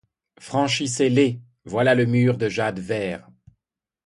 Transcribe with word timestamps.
Franchissez-les; 0.39 1.39
voilà 1.63 1.93
le 1.93 2.07
mur 2.07 2.39
de 2.39 2.49
jade 2.49 2.79
vert 2.79 3.29